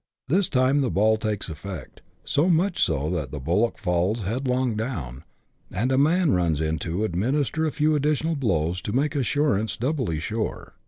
[0.27, 5.23] This time the ball takes effect, so much so that the bullock falls headlong down,
[5.69, 9.77] and a man runs in to administer a few additional blows to make assur ance
[9.77, 10.73] doubly sure.